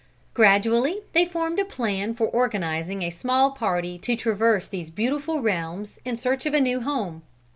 [0.33, 5.99] Gradually they formed a plan for organizing a small party to traverse these beautiful realms
[6.03, 7.21] in search of a new home.